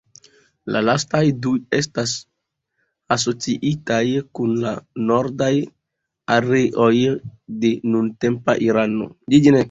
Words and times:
La 0.75 0.79
lastaj 0.85 1.19
du 1.45 1.49
estas 1.79 2.13
asociitaj 3.15 3.99
kun 4.39 4.55
la 4.63 4.71
nordaj 5.11 5.51
areoj 6.37 6.93
de 7.65 7.71
nuntempa 7.97 8.57
Irano. 8.69 9.11